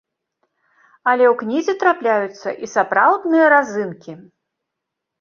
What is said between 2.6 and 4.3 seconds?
і сапраўдныя разынкі.